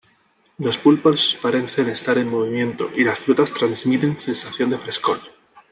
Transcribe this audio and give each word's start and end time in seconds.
Los 0.57 0.79
pulpos 0.79 1.37
parecen 1.39 1.87
estar 1.89 2.17
en 2.17 2.27
movimiento 2.31 2.89
y 2.95 3.03
las 3.03 3.19
frutas 3.19 3.53
transmiten 3.53 4.17
sensación 4.17 4.71
de 4.71 4.79
frescor. 4.79 5.19